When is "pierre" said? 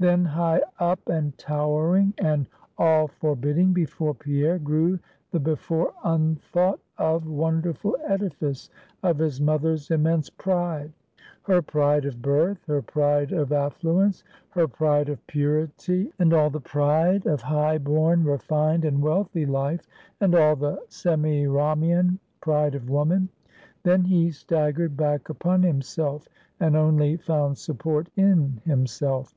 4.14-4.60